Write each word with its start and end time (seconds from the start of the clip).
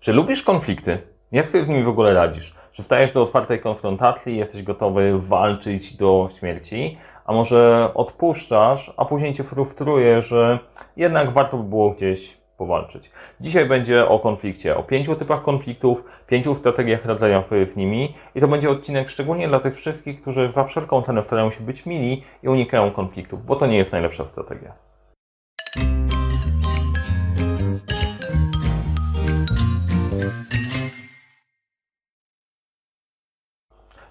Czy 0.00 0.12
lubisz 0.12 0.42
konflikty? 0.42 0.98
Jak 1.32 1.48
sobie 1.48 1.64
z 1.64 1.68
nimi 1.68 1.82
w 1.82 1.88
ogóle 1.88 2.14
radzisz? 2.14 2.54
Czy 2.72 2.82
wstajesz 2.82 3.12
do 3.12 3.22
otwartej 3.22 3.60
konfrontacji 3.60 4.36
jesteś 4.36 4.62
gotowy 4.62 5.18
walczyć 5.18 5.96
do 5.96 6.28
śmierci? 6.38 6.98
A 7.24 7.32
może 7.32 7.90
odpuszczasz, 7.94 8.92
a 8.96 9.04
później 9.04 9.34
cię 9.34 9.44
frustruje, 9.44 10.22
że 10.22 10.58
jednak 10.96 11.30
warto 11.30 11.56
by 11.56 11.64
było 11.64 11.90
gdzieś 11.90 12.36
powalczyć. 12.56 13.10
Dzisiaj 13.40 13.66
będzie 13.66 14.08
o 14.08 14.18
konflikcie, 14.18 14.76
o 14.76 14.82
pięciu 14.82 15.16
typach 15.16 15.42
konfliktów, 15.42 16.04
pięciu 16.26 16.54
strategiach 16.54 17.04
radzenia 17.04 17.42
w 17.66 17.76
nimi 17.76 18.14
i 18.34 18.40
to 18.40 18.48
będzie 18.48 18.70
odcinek 18.70 19.10
szczególnie 19.10 19.48
dla 19.48 19.60
tych 19.60 19.76
wszystkich, 19.76 20.20
którzy 20.20 20.50
za 20.50 20.64
wszelką 20.64 21.02
cenę 21.02 21.22
starają 21.22 21.50
się 21.50 21.64
być 21.64 21.86
mili 21.86 22.22
i 22.42 22.48
unikają 22.48 22.90
konfliktów, 22.90 23.44
bo 23.44 23.56
to 23.56 23.66
nie 23.66 23.76
jest 23.76 23.92
najlepsza 23.92 24.24
strategia. 24.24 24.89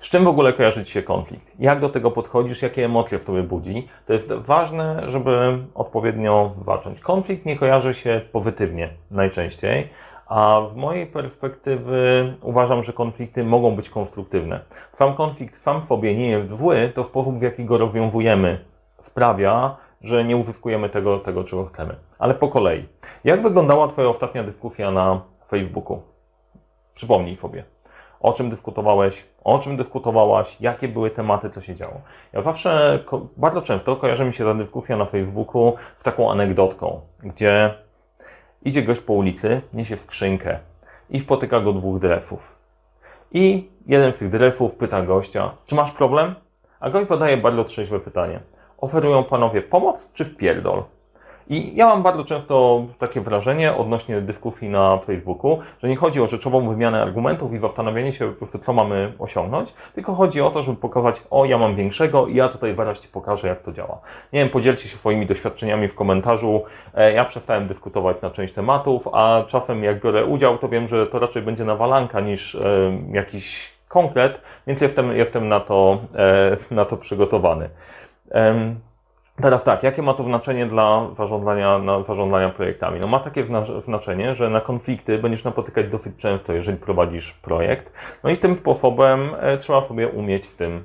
Z 0.10 0.12
czym 0.12 0.24
w 0.24 0.28
ogóle 0.28 0.54
kojarzy 0.54 0.86
Ci 0.86 0.92
się 0.92 1.04
konflikt? 1.04 1.52
Jak 1.60 1.80
do 1.80 1.90
tego 1.90 2.12
podchodzisz? 2.12 2.62
Jakie 2.62 2.86
emocje 2.86 3.20
w 3.20 3.24
Tobie 3.24 3.44
budzi? 3.44 3.88
To 4.06 4.14
jest 4.14 4.34
ważne, 4.34 5.04
żeby 5.08 5.58
odpowiednio 5.76 6.52
zacząć. 6.66 7.00
Konflikt 7.00 7.46
nie 7.46 7.56
kojarzy 7.56 7.94
się 7.94 8.22
pozytywnie 8.32 8.90
najczęściej, 9.12 9.90
a 10.28 10.62
w 10.72 10.76
mojej 10.76 11.08
perspektywy 11.08 12.34
uważam, 12.42 12.84
że 12.84 12.94
konflikty 12.94 13.44
mogą 13.44 13.76
być 13.76 13.90
konstruktywne. 13.90 14.60
Sam 14.92 15.16
konflikt 15.16 15.56
sam 15.56 15.82
w 15.82 15.86
sobie 15.86 16.16
nie 16.16 16.30
jest 16.30 16.50
zły, 16.50 16.92
to 16.96 17.04
sposób, 17.04 17.40
w 17.40 17.42
jaki 17.42 17.66
go 17.66 17.78
rozwiązujemy, 17.78 18.66
sprawia, 19.00 19.78
że 20.02 20.24
nie 20.24 20.38
uzyskujemy 20.38 20.90
tego, 20.90 21.20
tego 21.20 21.44
czego 21.44 21.66
chcemy. 21.66 21.96
Ale 22.20 22.36
po 22.36 22.48
kolei. 22.48 22.86
Jak 23.24 23.44
wyglądała 23.44 23.88
Twoja 23.88 24.08
ostatnia 24.10 24.44
dyskusja 24.44 24.92
na 24.92 25.22
Facebooku? 25.48 26.02
Przypomnij 26.94 27.36
sobie 27.36 27.64
o 28.20 28.34
czym 28.34 28.50
dyskutowałeś, 28.50 29.26
o 29.44 29.60
czym 29.60 29.78
dyskutowałaś, 29.78 30.58
jakie 30.62 30.88
były 30.88 31.12
tematy, 31.12 31.50
co 31.50 31.62
się 31.62 31.76
działo. 31.76 32.02
Ja 32.34 32.42
zawsze, 32.42 33.00
bardzo 33.38 33.62
często 33.62 33.96
kojarzy 33.96 34.26
mi 34.26 34.34
się 34.34 34.44
ta 34.44 34.54
dyskusja 34.54 34.98
na 34.98 35.06
Facebooku 35.06 35.74
z 35.96 36.04
taką 36.04 36.32
anegdotką, 36.32 37.02
gdzie 37.24 37.74
idzie 38.62 38.84
gość 38.84 39.02
po 39.02 39.14
ulicy, 39.14 39.62
niesie 39.74 39.98
skrzynkę 39.98 40.60
i 41.10 41.20
spotyka 41.20 41.60
go 41.60 41.74
dwóch 41.74 42.00
drefów. 42.00 42.56
I 43.32 43.70
jeden 43.88 44.14
z 44.14 44.18
tych 44.18 44.30
drefów 44.30 44.76
pyta 44.76 45.02
gościa, 45.02 45.52
czy 45.66 45.76
masz 45.76 45.92
problem? 45.92 46.36
A 46.80 46.90
gość 46.90 47.08
zadaje 47.08 47.38
bardzo 47.38 47.64
trzeźwe 47.64 48.00
pytanie. 48.00 48.40
Oferują 48.78 49.24
panowie 49.24 49.62
pomoc 49.62 50.08
czy 50.14 50.26
wpierdol? 50.26 50.84
I 51.50 51.76
ja 51.76 51.86
mam 51.86 52.04
bardzo 52.04 52.26
często 52.26 52.86
takie 52.98 53.22
wrażenie 53.22 53.74
odnośnie 53.74 54.22
dyskusji 54.22 54.70
na 54.70 54.98
Facebooku, 54.98 55.60
że 55.84 55.90
nie 55.90 55.96
chodzi 55.96 56.22
o 56.22 56.28
rzeczową 56.28 56.70
wymianę 56.70 57.02
argumentów 57.02 57.54
i 57.54 57.60
zastanowienie 57.60 58.14
się 58.14 58.28
po 58.28 58.34
prostu, 58.34 58.60
co 58.60 58.74
mamy 58.74 59.14
osiągnąć, 59.20 59.74
tylko 59.94 60.14
chodzi 60.14 60.42
o 60.42 60.50
to, 60.50 60.64
żeby 60.64 60.78
pokazać, 60.78 61.24
o, 61.30 61.46
ja 61.46 61.58
mam 61.58 61.76
większego 61.76 62.28
i 62.28 62.36
ja 62.36 62.50
tutaj 62.50 62.76
zaraz 62.76 63.00
Ci 63.00 63.08
pokażę, 63.08 63.48
jak 63.48 63.62
to 63.62 63.72
działa. 63.72 64.02
Nie 64.34 64.40
wiem, 64.40 64.50
podzielcie 64.50 64.90
się 64.90 64.98
swoimi 64.98 65.26
doświadczeniami 65.26 65.88
w 65.88 65.96
komentarzu. 65.96 66.64
E, 66.94 67.14
ja 67.14 67.26
przestałem 67.26 67.68
dyskutować 67.68 68.22
na 68.22 68.30
część 68.30 68.54
tematów, 68.54 69.08
a 69.14 69.44
czasem 69.48 69.84
jak 69.84 70.04
biorę 70.04 70.26
udział, 70.26 70.58
to 70.58 70.70
wiem, 70.70 70.88
że 70.88 71.08
to 71.08 71.20
raczej 71.20 71.42
będzie 71.42 71.66
nawalanka 71.66 72.20
niż 72.20 72.56
e, 72.56 72.62
jakiś 73.12 73.74
konkret, 73.88 74.42
więc 74.68 74.82
jestem, 74.82 75.18
jestem 75.18 75.48
na, 75.48 75.60
to, 75.60 75.98
e, 76.16 76.58
na 76.76 76.86
to 76.86 76.98
przygotowany. 76.98 77.70
Teraz 79.42 79.64
tak, 79.64 79.84
jakie 79.84 80.02
ma 80.02 80.14
to 80.14 80.24
znaczenie 80.24 80.66
dla 80.66 81.08
zarządzania, 81.14 81.82
zarządzania 82.04 82.50
projektami? 82.50 83.00
No 83.00 83.08
ma 83.08 83.20
takie 83.20 83.46
znaczenie, 83.80 84.36
że 84.36 84.50
na 84.50 84.62
konflikty 84.62 85.18
będziesz 85.18 85.44
napotykać 85.44 85.88
dosyć 85.88 86.16
często, 86.18 86.54
jeżeli 86.54 86.78
prowadzisz 86.78 87.34
projekt. 87.34 87.94
No 88.24 88.30
i 88.30 88.38
tym 88.38 88.56
sposobem 88.56 89.30
e, 89.40 89.58
trzeba 89.58 89.82
sobie 89.82 90.08
umieć 90.08 90.48
w 90.48 90.56
tym 90.56 90.84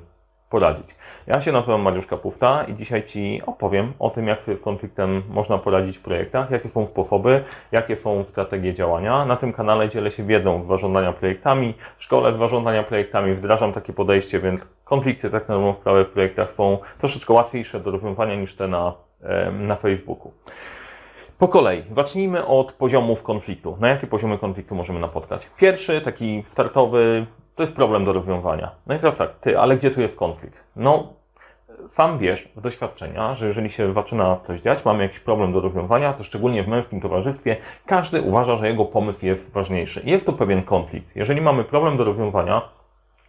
poradzić. 0.49 0.95
Ja 1.27 1.41
się 1.41 1.51
nazywam 1.51 1.81
Mariusz 1.81 2.07
Kapufta 2.07 2.63
i 2.63 2.73
dzisiaj 2.73 3.03
Ci 3.03 3.41
opowiem 3.45 3.93
o 3.99 4.09
tym, 4.09 4.27
jak 4.27 4.41
z 4.41 4.61
konfliktem 4.61 5.23
można 5.29 5.57
poradzić 5.57 5.97
w 5.97 6.01
projektach, 6.01 6.51
jakie 6.51 6.69
są 6.69 6.85
sposoby, 6.85 7.43
jakie 7.71 7.95
są 7.95 8.23
strategie 8.23 8.73
działania. 8.73 9.25
Na 9.25 9.35
tym 9.35 9.53
kanale 9.53 9.89
dzielę 9.89 10.11
się 10.11 10.23
wiedzą 10.23 10.63
z 10.63 10.67
zarządzania 10.67 11.13
projektami, 11.13 11.73
szkole 11.97 12.33
z 12.35 12.37
zarządzania 12.37 12.83
projektami, 12.83 13.33
wdrażam 13.33 13.73
takie 13.73 13.93
podejście, 13.93 14.39
więc 14.39 14.61
konflikty 14.83 15.29
tak 15.29 15.49
na 15.49 15.73
sprawę 15.73 16.05
w 16.05 16.09
projektach 16.09 16.51
są 16.51 16.77
troszeczkę 16.97 17.33
łatwiejsze 17.33 17.79
do 17.79 17.91
rozwiązania 17.91 18.35
niż 18.35 18.55
te 18.55 18.67
na, 18.67 18.93
na 19.51 19.75
Facebooku. 19.75 20.31
Po 21.37 21.47
kolei, 21.47 21.83
zacznijmy 21.89 22.45
od 22.45 22.73
poziomów 22.73 23.23
konfliktu. 23.23 23.77
Na 23.79 23.89
jakie 23.89 24.07
poziomy 24.07 24.37
konfliktu 24.37 24.75
możemy 24.75 24.99
napotkać? 24.99 25.49
Pierwszy, 25.57 26.01
taki 26.01 26.43
startowy, 26.47 27.25
to 27.55 27.63
jest 27.63 27.75
problem 27.75 28.05
do 28.05 28.13
rozwiązania. 28.13 28.71
No 28.87 28.95
i 28.95 28.99
teraz 28.99 29.17
tak, 29.17 29.33
ty, 29.33 29.59
ale 29.59 29.77
gdzie 29.77 29.91
tu 29.91 30.01
jest 30.01 30.17
konflikt? 30.17 30.63
No, 30.75 31.13
sam 31.87 32.17
wiesz 32.17 32.49
z 32.57 32.61
doświadczenia, 32.61 33.35
że 33.35 33.47
jeżeli 33.47 33.69
się 33.69 33.93
zaczyna 33.93 34.37
coś 34.47 34.59
dziać, 34.59 34.85
mamy 34.85 35.03
jakiś 35.03 35.19
problem 35.19 35.53
do 35.53 35.61
rozwiązania, 35.61 36.13
to 36.13 36.23
szczególnie 36.23 36.63
w 36.63 36.67
męskim 36.67 37.01
towarzystwie, 37.01 37.57
każdy 37.85 38.21
uważa, 38.21 38.57
że 38.57 38.67
jego 38.67 38.85
pomysł 38.85 39.25
jest 39.25 39.51
ważniejszy. 39.51 40.01
Jest 40.05 40.25
to 40.25 40.33
pewien 40.33 40.63
konflikt. 40.63 41.15
Jeżeli 41.15 41.41
mamy 41.41 41.63
problem 41.63 41.97
do 41.97 42.03
rozwiązania, 42.03 42.61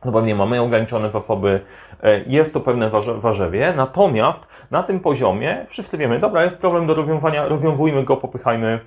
no 0.04 0.12
pewnie 0.12 0.34
mamy 0.34 0.60
ograniczone 0.60 1.10
zasoby, 1.10 1.60
e, 2.02 2.20
jest 2.26 2.54
to 2.54 2.60
pewne 2.60 2.90
warzewie, 3.16 3.72
natomiast 3.76 4.46
na 4.70 4.82
tym 4.82 5.00
poziomie 5.00 5.66
wszyscy 5.68 5.98
wiemy, 5.98 6.18
dobra, 6.18 6.44
jest 6.44 6.58
problem 6.58 6.86
do 6.86 6.94
rozwiązania, 6.94 7.48
rozwiązujmy 7.48 8.04
go, 8.04 8.16
popychajmy 8.16 8.80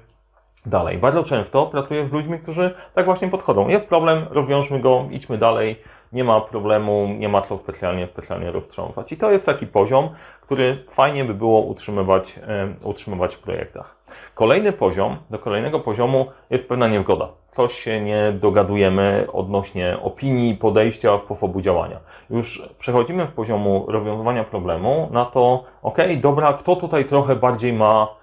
dalej. 0.70 0.98
Bardzo 0.98 1.24
często 1.24 1.66
pracuję 1.66 2.06
z 2.06 2.12
ludźmi, 2.12 2.40
którzy 2.40 2.74
tak 2.94 3.06
właśnie 3.06 3.28
podchodzą. 3.28 3.68
Jest 3.68 3.88
problem, 3.88 4.26
rozwiążmy 4.30 4.80
go, 4.80 5.06
idźmy 5.12 5.38
dalej, 5.38 5.82
nie 6.14 6.24
ma 6.24 6.42
problemu, 6.42 7.08
nie 7.18 7.30
ma 7.30 7.42
co 7.42 7.58
specjalnie, 7.58 8.08
specjalnie 8.08 8.52
roztrząsać. 8.52 9.12
I 9.12 9.18
to 9.18 9.32
jest 9.32 9.46
taki 9.46 9.68
poziom, 9.68 10.10
który 10.42 10.84
fajnie 10.90 11.26
by 11.26 11.34
było 11.34 11.62
utrzymywać, 11.62 12.40
utrzymywać 12.84 13.36
w 13.36 13.40
projektach. 13.40 13.96
Kolejny 14.36 14.72
poziom, 14.72 15.18
do 15.30 15.40
kolejnego 15.40 15.80
poziomu 15.80 16.26
jest 16.50 16.68
pewna 16.68 16.88
niezgoda. 16.88 17.28
Coś 17.56 17.74
się 17.74 18.02
nie 18.02 18.32
dogadujemy 18.32 19.28
odnośnie 19.34 19.98
opinii, 20.02 20.56
podejścia, 20.56 21.18
sposobu 21.18 21.62
działania. 21.62 22.00
Już 22.30 22.70
przechodzimy 22.80 23.26
w 23.26 23.32
poziomu 23.32 23.86
rozwiązywania 23.88 24.44
problemu 24.44 25.10
na 25.12 25.26
to, 25.26 25.64
ok, 25.82 25.98
dobra, 26.22 26.54
kto 26.54 26.76
tutaj 26.76 27.06
trochę 27.06 27.36
bardziej 27.36 27.74
ma 27.74 28.08
E, 28.08 28.19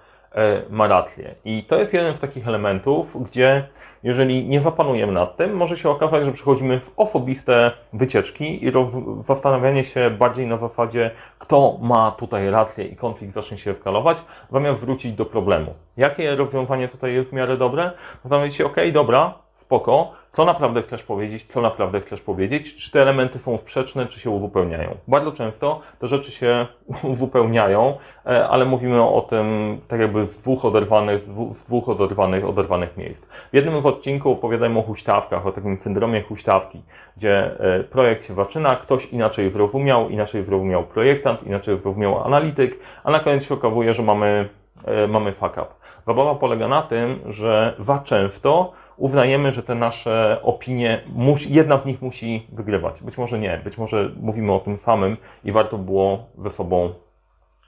ma 0.69 0.87
rację. 0.87 1.35
I 1.45 1.63
to 1.63 1.79
jest 1.79 1.93
jeden 1.93 2.13
z 2.13 2.19
takich 2.19 2.47
elementów, 2.47 3.23
gdzie 3.23 3.67
jeżeli 4.03 4.47
nie 4.47 4.61
zapanujemy 4.61 5.13
nad 5.13 5.37
tym, 5.37 5.53
może 5.53 5.77
się 5.77 5.89
okazać, 5.89 6.25
że 6.25 6.31
przechodzimy 6.31 6.79
w 6.79 6.91
osobiste 6.97 7.71
wycieczki 7.93 8.65
i 8.65 8.71
zastanawianie 9.19 9.83
się 9.83 10.09
bardziej 10.09 10.47
na 10.47 10.57
zasadzie, 10.57 11.11
kto 11.39 11.77
ma 11.81 12.11
tutaj 12.11 12.49
rację 12.49 12.85
i 12.85 12.95
konflikt 12.95 13.33
zacznie 13.33 13.57
się 13.57 13.71
eskalować, 13.71 14.17
zamiast 14.51 14.79
wrócić 14.79 15.13
do 15.13 15.25
problemu. 15.25 15.73
Jakie 15.97 16.35
rozwiązanie 16.35 16.87
tutaj 16.87 17.13
jest 17.13 17.29
w 17.29 17.33
miarę 17.33 17.57
dobre? 17.57 17.91
Zastanawiać 18.23 18.55
się, 18.55 18.65
ok, 18.65 18.75
dobra, 18.93 19.33
spoko, 19.53 20.11
co 20.37 20.45
naprawdę 20.45 20.83
chcesz 20.83 21.03
powiedzieć, 21.03 21.45
co 21.49 21.61
naprawdę 21.61 21.99
chcesz 21.99 22.21
powiedzieć, 22.21 22.75
czy 22.75 22.91
te 22.91 23.01
elementy 23.01 23.39
są 23.39 23.57
sprzeczne, 23.57 24.05
czy 24.05 24.19
się 24.19 24.29
uzupełniają. 24.29 24.97
Bardzo 25.07 25.31
często 25.31 25.81
te 25.99 26.07
rzeczy 26.07 26.31
się 26.31 26.67
uzupełniają, 27.13 27.97
e, 28.25 28.47
ale 28.47 28.65
mówimy 28.65 29.03
o 29.03 29.21
tym 29.21 29.77
tak 29.87 29.99
jakby 29.99 30.25
z 30.25 30.37
dwóch 30.37 30.65
oderwanych, 30.65 31.23
z 31.23 31.63
dwóch 31.63 31.89
oderwanych, 31.89 32.45
oderwanych 32.45 32.97
miejsc. 32.97 33.21
W 33.51 33.55
jednym 33.55 33.81
z 33.81 33.85
odcinków 33.85 34.37
opowiadajmy 34.37 34.79
o 34.79 34.81
huśtawkach, 34.81 35.47
o 35.47 35.51
takim 35.51 35.77
syndromie 35.77 36.21
huśtawki, 36.21 36.81
gdzie 37.17 37.59
e, 37.59 37.83
projekt 37.83 38.25
się 38.25 38.35
zaczyna, 38.35 38.75
ktoś 38.75 39.05
inaczej 39.05 39.51
zrozumiał, 39.51 40.09
inaczej 40.09 40.43
zrozumiał 40.43 40.83
projektant, 40.83 41.43
inaczej 41.43 41.77
zrozumiał 41.77 42.23
analityk, 42.23 42.79
a 43.03 43.11
na 43.11 43.19
koniec 43.19 43.47
się 43.47 43.53
okazuje, 43.53 43.93
że 43.93 44.03
mamy, 44.03 44.49
e, 44.85 45.07
mamy 45.07 45.31
fuck 45.31 45.51
up. 45.51 45.67
Zabawa 46.05 46.35
polega 46.35 46.67
na 46.67 46.81
tym, 46.81 47.19
że 47.25 47.75
za 47.79 47.99
często 47.99 48.73
uznajemy, 48.97 49.51
że 49.51 49.63
te 49.63 49.75
nasze 49.75 50.39
opinie, 50.43 51.01
jedna 51.49 51.77
z 51.79 51.85
nich 51.85 52.01
musi 52.01 52.47
wygrywać. 52.51 53.01
Być 53.01 53.17
może 53.17 53.39
nie, 53.39 53.61
być 53.63 53.77
może 53.77 54.11
mówimy 54.21 54.53
o 54.53 54.59
tym 54.59 54.77
samym 54.77 55.17
i 55.43 55.51
warto 55.51 55.77
było 55.77 56.25
ze 56.37 56.49
sobą 56.49 56.93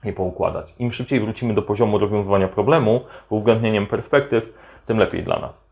je 0.04 0.12
poukładać. 0.12 0.74
Im 0.78 0.92
szybciej 0.92 1.20
wrócimy 1.20 1.54
do 1.54 1.62
poziomu 1.62 1.98
rozwiązywania 1.98 2.48
problemu, 2.48 3.00
uwzględnieniem 3.28 3.86
perspektyw, 3.86 4.52
tym 4.86 4.98
lepiej 4.98 5.22
dla 5.22 5.38
nas. 5.38 5.64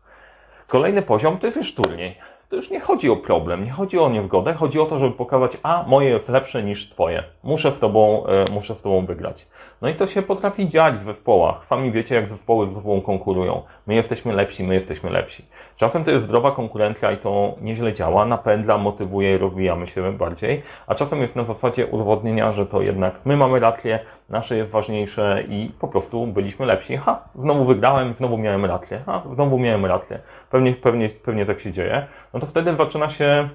Kolejny 0.67 1.01
poziom 1.01 1.37
to 1.37 1.47
jest 1.47 1.57
już 1.57 1.75
turniej 1.75 2.15
to 2.49 2.55
już 2.55 2.69
nie 2.69 2.79
chodzi 2.79 3.09
o 3.09 3.15
problem, 3.15 3.63
nie 3.63 3.71
chodzi 3.71 3.99
o 3.99 4.09
niezgodę, 4.09 4.53
chodzi 4.53 4.79
o 4.79 4.85
to, 4.85 4.99
żeby 4.99 5.15
pokazać, 5.15 5.57
a 5.63 5.85
moje 5.87 6.09
jest 6.09 6.29
lepsze 6.29 6.63
niż 6.63 6.89
twoje. 6.89 7.23
Muszę 7.43 7.71
z 7.71 7.79
tobą, 7.79 8.25
e, 8.25 8.45
muszę 8.51 8.75
z 8.75 8.81
tobą 8.81 9.05
wygrać. 9.05 9.47
No 9.81 9.89
i 9.89 9.95
to 9.95 10.07
się 10.07 10.21
potrafi 10.21 10.67
dziać 10.67 10.95
w 10.95 11.03
zespołach. 11.03 11.65
Sami 11.65 11.91
wiecie, 11.91 12.15
jak 12.15 12.27
zespoły 12.27 12.69
z 12.69 12.73
sobą 12.73 13.01
konkurują. 13.01 13.61
My 13.87 13.95
jesteśmy 13.95 14.33
lepsi, 14.33 14.63
my 14.63 14.73
jesteśmy 14.73 15.09
lepsi. 15.09 15.45
Czasem 15.75 16.03
to 16.03 16.11
jest 16.11 16.23
zdrowa 16.23 16.51
konkurencja 16.51 17.11
i 17.11 17.17
to 17.17 17.55
nieźle 17.61 17.93
działa, 17.93 18.25
napędla, 18.25 18.77
motywuje 18.77 19.37
rozwijamy 19.37 19.87
się 19.87 20.13
bardziej, 20.13 20.63
a 20.87 20.95
czasem 20.95 21.21
jest 21.21 21.35
na 21.35 21.43
zasadzie 21.43 21.87
udowodnienia, 21.87 22.51
że 22.51 22.65
to 22.65 22.81
jednak 22.81 23.19
my 23.25 23.37
mamy 23.37 23.59
rację, 23.59 23.99
nasze 24.29 24.57
jest 24.57 24.71
ważniejsze 24.71 25.43
i 25.49 25.71
po 25.79 25.87
prostu 25.87 26.27
byliśmy 26.27 26.65
lepsi. 26.65 26.97
Ha, 26.97 27.23
znowu 27.35 27.65
wygrałem, 27.65 28.13
znowu 28.13 28.37
miałem 28.37 28.65
rację, 28.65 29.01
ha, 29.05 29.23
znowu 29.33 29.59
miałem 29.59 29.85
rację. 29.85 30.19
Pewnie, 30.49 30.73
pewnie, 30.73 31.09
pewnie 31.09 31.45
tak 31.45 31.59
się 31.59 31.71
dzieje. 31.71 32.07
No 32.33 32.39
to 32.39 32.45
wtedy 32.45 32.75
zaczyna 32.75 33.09
się 33.09 33.49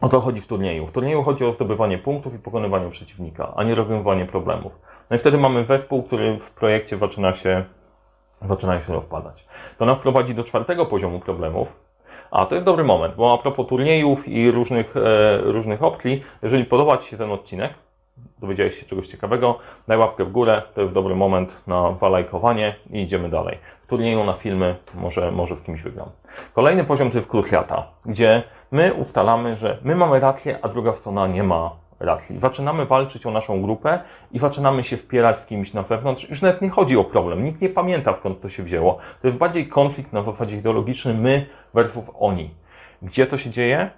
o 0.00 0.08
to 0.08 0.20
chodzi 0.20 0.40
w 0.40 0.46
turnieju. 0.46 0.86
W 0.86 0.92
turnieju 0.92 1.22
chodzi 1.22 1.44
o 1.44 1.52
zdobywanie 1.52 1.98
punktów 1.98 2.34
i 2.34 2.38
pokonywanie 2.38 2.90
przeciwnika, 2.90 3.52
a 3.56 3.64
nie 3.64 3.74
rozwiązywanie 3.74 4.26
problemów. 4.26 4.78
No 5.10 5.16
i 5.16 5.18
wtedy 5.18 5.38
mamy 5.38 5.64
zespół, 5.64 6.02
który 6.02 6.38
w 6.38 6.50
projekcie 6.50 6.98
zaczyna 6.98 7.32
się, 7.32 7.64
zaczyna 8.42 8.80
się 8.80 8.92
rozpadać. 8.92 9.44
To 9.78 9.86
nas 9.86 9.98
prowadzi 9.98 10.34
do 10.34 10.44
czwartego 10.44 10.86
poziomu 10.86 11.20
problemów, 11.20 11.76
a, 12.30 12.46
to 12.46 12.54
jest 12.54 12.66
dobry 12.66 12.84
moment, 12.84 13.14
bo 13.14 13.34
a 13.34 13.38
propos 13.38 13.66
turniejów 13.66 14.28
i 14.28 14.50
różnych, 14.50 14.96
e, 14.96 15.38
różnych 15.38 15.82
opcji, 15.82 16.22
jeżeli 16.42 16.64
podoba 16.64 16.98
Ci 16.98 17.08
się 17.08 17.16
ten 17.16 17.30
odcinek, 17.30 17.74
dowiedziałeś 18.38 18.80
się 18.80 18.86
czegoś 18.86 19.08
ciekawego, 19.08 19.58
daj 19.88 19.98
łapkę 19.98 20.24
w 20.24 20.32
górę, 20.32 20.62
to 20.74 20.80
jest 20.80 20.92
dobry 20.92 21.14
moment 21.14 21.56
na 21.66 21.90
walajkowanie 21.90 22.76
i 22.90 23.02
idziemy 23.02 23.28
dalej. 23.28 23.58
W 23.82 23.86
turnieju 23.86 24.24
na 24.24 24.32
filmy 24.32 24.76
może, 24.94 25.32
może 25.32 25.56
z 25.56 25.62
kimś 25.62 25.82
wygram. 25.82 26.08
Kolejny 26.54 26.84
poziom 26.84 27.10
to 27.10 27.18
jest 27.18 27.28
krucjata, 27.28 27.86
gdzie 28.06 28.42
my 28.70 28.94
ustalamy, 28.94 29.56
że 29.56 29.78
my 29.82 29.96
mamy 29.96 30.20
rację, 30.20 30.58
a 30.62 30.68
druga 30.68 30.92
strona 30.92 31.26
nie 31.26 31.42
ma 31.42 31.70
racji. 32.00 32.38
Zaczynamy 32.38 32.86
walczyć 32.86 33.26
o 33.26 33.30
naszą 33.30 33.62
grupę 33.62 33.98
i 34.32 34.38
zaczynamy 34.38 34.84
się 34.84 34.96
wpierać 34.96 35.38
z 35.38 35.46
kimś 35.46 35.72
na 35.72 35.82
wewnątrz. 35.82 36.28
Już 36.30 36.42
nawet 36.42 36.62
nie 36.62 36.70
chodzi 36.70 36.96
o 36.96 37.04
problem. 37.04 37.44
Nikt 37.44 37.60
nie 37.60 37.68
pamięta, 37.68 38.14
skąd 38.14 38.40
to 38.40 38.48
się 38.48 38.62
wzięło. 38.62 38.98
To 39.22 39.28
jest 39.28 39.38
bardziej 39.38 39.68
konflikt 39.68 40.12
na 40.12 40.22
zasadzie 40.22 40.56
ideologiczny 40.56 41.14
my 41.14 41.46
versus 41.74 42.10
oni. 42.18 42.50
Gdzie 43.02 43.26
to 43.26 43.38
się 43.38 43.50
dzieje? 43.50 43.90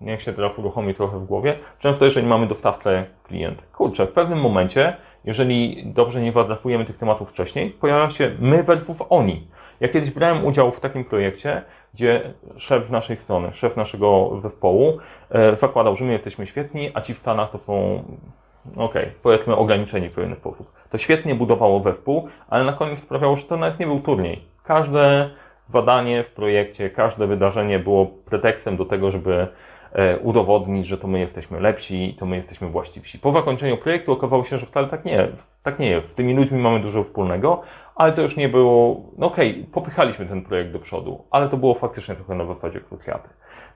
Niech 0.00 0.22
się 0.22 0.32
teraz 0.32 0.58
uruchomi 0.58 0.94
trochę 0.94 1.18
w 1.18 1.24
głowie. 1.24 1.58
Często, 1.78 2.04
jeżeli 2.04 2.26
mamy 2.26 2.46
dostawcę 2.46 3.06
klient. 3.22 3.62
Kurczę, 3.72 4.06
w 4.06 4.12
pewnym 4.12 4.40
momencie, 4.40 4.96
jeżeli 5.24 5.82
dobrze 5.86 6.20
nie 6.20 6.32
wyadresujemy 6.32 6.84
tych 6.84 6.98
tematów 6.98 7.30
wcześniej, 7.30 7.70
pojawia 7.70 8.10
się 8.10 8.36
my 8.38 8.62
versus 8.62 8.98
oni. 9.10 9.46
Ja 9.82 9.88
kiedyś 9.88 10.10
brałem 10.10 10.44
udział 10.44 10.72
w 10.72 10.80
takim 10.80 11.04
projekcie, 11.04 11.62
gdzie 11.94 12.34
szef 12.56 12.90
naszej 12.90 13.16
strony, 13.16 13.52
szef 13.52 13.76
naszego 13.76 14.30
zespołu 14.40 14.98
e, 15.30 15.56
zakładał, 15.56 15.96
że 15.96 16.04
my 16.04 16.12
jesteśmy 16.12 16.46
świetni, 16.46 16.90
a 16.94 17.00
ci 17.00 17.14
w 17.14 17.18
Stanach 17.18 17.50
to 17.50 17.58
są, 17.58 18.04
okej, 18.76 19.02
okay, 19.02 19.12
powiedzmy 19.22 19.56
ograniczeni 19.56 20.08
w 20.08 20.14
pewien 20.14 20.36
sposób. 20.36 20.72
To 20.90 20.98
świetnie 20.98 21.34
budowało 21.34 21.80
zespół, 21.80 22.28
ale 22.48 22.64
na 22.64 22.72
koniec 22.72 22.98
sprawiało, 22.98 23.36
że 23.36 23.42
to 23.42 23.56
nawet 23.56 23.80
nie 23.80 23.86
był 23.86 24.00
turniej. 24.00 24.44
Każde 24.64 25.30
zadanie 25.66 26.22
w 26.22 26.30
projekcie, 26.30 26.90
każde 26.90 27.26
wydarzenie 27.26 27.78
było 27.78 28.06
pretekstem 28.06 28.76
do 28.76 28.84
tego, 28.84 29.10
żeby 29.10 29.46
udowodnić, 30.22 30.86
że 30.86 30.98
to 30.98 31.08
my 31.08 31.20
jesteśmy 31.20 31.60
lepsi, 31.60 32.16
to 32.18 32.26
my 32.26 32.36
jesteśmy 32.36 32.68
właściwsi. 32.68 33.18
Po 33.18 33.32
zakończeniu 33.32 33.76
projektu 33.76 34.12
okazało 34.12 34.44
się, 34.44 34.58
że 34.58 34.66
wcale 34.66 34.88
tak 34.88 35.04
nie, 35.04 35.28
tak 35.62 35.78
nie 35.78 35.90
jest. 35.90 36.08
Z 36.08 36.14
tymi 36.14 36.34
ludźmi 36.34 36.58
mamy 36.58 36.80
dużo 36.80 37.02
wspólnego, 37.02 37.62
ale 37.96 38.12
to 38.12 38.22
już 38.22 38.36
nie 38.36 38.48
było, 38.48 39.02
no 39.18 39.26
okej, 39.26 39.50
okay, 39.50 39.64
popychaliśmy 39.72 40.26
ten 40.26 40.42
projekt 40.42 40.72
do 40.72 40.78
przodu, 40.78 41.24
ale 41.30 41.48
to 41.48 41.56
było 41.56 41.74
faktycznie 41.74 42.14
trochę 42.14 42.34
na 42.34 42.46
zasadzie 42.46 42.80
krucjaty. 42.80 43.28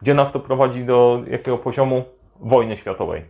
Gdzie 0.02 0.14
nas 0.14 0.32
to 0.32 0.40
prowadzi 0.40 0.84
do 0.84 1.22
jakiego 1.30 1.58
poziomu? 1.58 2.04
Wojny 2.40 2.76
światowej. 2.76 3.22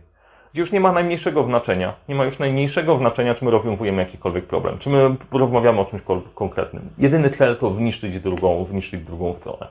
Gdzie 0.53 0.61
już 0.61 0.71
nie 0.71 0.79
ma 0.79 0.91
najmniejszego 0.91 1.43
znaczenia, 1.43 1.93
nie 2.09 2.15
ma 2.15 2.25
już 2.25 2.39
najmniejszego 2.39 2.97
znaczenia, 2.97 3.33
czy 3.33 3.45
my 3.45 3.51
rozwiązujemy 3.51 4.01
jakikolwiek 4.01 4.45
problem, 4.45 4.77
czy 4.77 4.89
my 4.89 5.15
rozmawiamy 5.31 5.79
o 5.79 5.85
czymś 5.85 6.01
konkretnym. 6.35 6.89
Jedyny 6.97 7.29
cel 7.29 7.57
to 7.57 7.73
zniszczyć 7.73 8.19
drugą, 8.19 8.65
zniszczyć 8.65 9.03
drugą 9.03 9.33
stronę. 9.33 9.67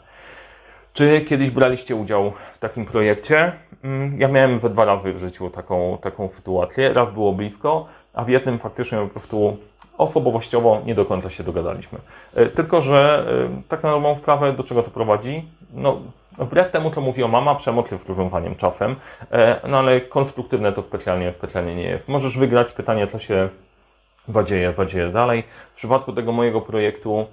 Czy 0.96 1.20
kiedyś 1.20 1.50
braliście 1.50 1.96
udział 1.96 2.32
w 2.52 2.58
takim 2.58 2.84
projekcie? 2.84 3.52
Mm, 3.84 4.20
ja 4.20 4.28
miałem 4.28 4.58
we 4.58 4.70
dwa 4.70 4.84
razy 4.84 5.12
w 5.12 5.19
życiu 5.19 5.50
taką, 5.50 5.98
taką 6.02 6.28
sytuację. 6.28 6.93
Raz 6.93 7.10
było 7.10 7.32
blisko, 7.32 7.87
a 8.14 8.25
w 8.25 8.28
jednym 8.28 8.58
faktycznie 8.58 8.98
po 8.98 9.06
prostu 9.06 9.56
osobowościowo 9.98 10.82
nie 10.87 10.94
do 10.94 11.04
końca 11.04 11.31
się 11.31 11.44
dogadaliśmy. 11.44 11.98
E, 12.34 12.46
tylko, 12.46 12.81
że 12.81 13.26
e, 13.48 13.62
tak 13.69 13.82
na 13.82 13.90
dobrą 13.90 14.16
sprawę, 14.16 14.52
do 14.52 14.64
czego 14.64 14.82
to 14.82 14.90
prowadzi? 14.90 15.48
No, 15.72 16.00
wbrew 16.38 16.70
temu, 16.70 16.90
co 16.90 17.00
mówiła 17.00 17.28
mama, 17.28 17.54
przemoc 17.54 17.90
jest 17.90 18.08
rozwiązaniem 18.08 18.54
czasem, 18.54 18.96
e, 19.32 19.60
no 19.69 19.78
ale 19.78 20.00
konstruktywne 20.00 20.72
to 20.72 20.82
specjalnie, 20.82 21.32
specjalnie 21.32 21.75
nie 21.75 21.88
jest. 21.88 22.08
Możesz 22.08 22.38
wygrać 22.38 22.72
pytanie, 22.72 23.06
co 23.06 23.19
się 23.19 23.48
wadzieje, 24.28 24.72
wadzieje 24.72 25.08
dalej. 25.08 25.44
W 25.72 25.76
przypadku 25.76 26.12
tego 26.12 26.32
mojego 26.32 26.60
projektu 26.60 27.26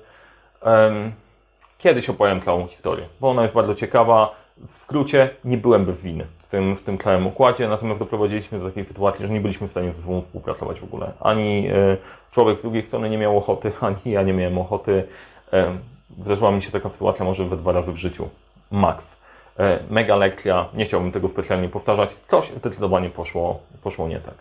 kiedyś 1.83 2.09
opowiem 2.09 2.41
całą 2.41 2.67
historię, 2.67 3.05
bo 3.21 3.29
ona 3.29 3.41
jest 3.41 3.53
bardzo 3.53 3.75
ciekawa. 3.75 4.35
W 4.67 4.77
skrócie, 4.77 5.29
nie 5.45 5.57
byłem 5.57 5.85
bez 5.85 6.01
winy 6.01 6.25
tym, 6.53 6.75
w 6.75 6.81
tym 6.81 6.97
całym 6.97 7.27
układzie, 7.27 7.67
natomiast 7.67 7.99
doprowadziliśmy 7.99 8.59
do 8.59 8.65
takiej 8.65 8.85
sytuacji, 8.85 9.27
że 9.27 9.33
nie 9.33 9.41
byliśmy 9.41 9.67
w 9.67 9.71
stanie 9.71 9.91
ze 9.91 10.01
sobą 10.01 10.21
współpracować 10.21 10.79
w 10.79 10.83
ogóle. 10.83 11.11
Ani 11.19 11.67
e, 11.67 11.97
człowiek 12.31 12.57
z 12.57 12.61
drugiej 12.61 12.83
strony 12.83 13.09
nie 13.09 13.17
miał 13.17 13.37
ochoty, 13.37 13.71
ani 13.81 13.97
ja 14.05 14.23
nie 14.23 14.33
miałem 14.33 14.57
ochoty. 14.57 15.07
E, 15.53 15.77
zdarzyła 16.19 16.51
mi 16.51 16.61
się 16.61 16.71
taka 16.71 16.89
sytuacja 16.89 17.25
może 17.25 17.45
we 17.45 17.57
dwa 17.57 17.71
razy 17.71 17.91
w 17.91 17.97
życiu. 17.97 18.29
Max. 18.71 19.15
E, 19.59 19.79
mega 19.89 20.15
lekcja, 20.15 20.65
nie 20.73 20.85
chciałbym 20.85 21.11
tego 21.11 21.29
specjalnie 21.29 21.69
powtarzać. 21.69 22.09
Coś 22.27 22.51
zdecydowanie 22.51 23.09
poszło, 23.09 23.59
poszło 23.83 24.07
nie 24.07 24.19
tak. 24.19 24.35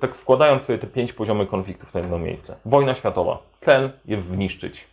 Tak 0.00 0.16
składając 0.16 0.62
sobie 0.62 0.78
te 0.78 0.86
pięć 0.86 1.12
poziomy 1.12 1.46
konfliktów 1.46 1.94
na 1.94 2.00
jedno 2.00 2.18
miejsce. 2.18 2.54
Wojna 2.64 2.94
światowa. 2.94 3.38
Cel 3.60 3.90
jest 4.04 4.26
zniszczyć. 4.26 4.86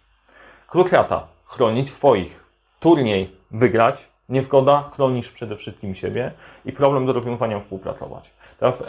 Krucjata. 0.68 1.28
Chronić 1.46 1.90
swoich. 1.90 2.44
Turniej 2.80 3.36
wygrać 3.52 4.08
Niezgoda 4.30 4.90
chronisz 4.94 5.32
przede 5.32 5.56
wszystkim 5.56 5.96
siebie 5.96 6.32
i 6.66 6.74
problem 6.74 7.06
do 7.06 7.14
rozwiązania 7.14 7.60
współpracować. 7.60 8.30
Teraz 8.60 8.82
e, 8.82 8.86